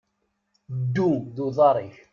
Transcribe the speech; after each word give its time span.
Ddu 0.85 1.09
d 1.35 1.37
uḍaṛ-ik. 1.47 1.95